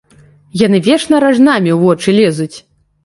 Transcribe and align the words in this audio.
Яны 0.61 0.79
вечна 0.87 1.15
ражнамі 1.25 1.71
ў 1.75 1.79
вочы 1.85 2.09
лезуць. 2.21 2.57